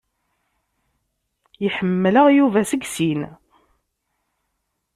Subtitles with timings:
[1.67, 3.21] Iḥemmel-aɣ Yuba seg sin.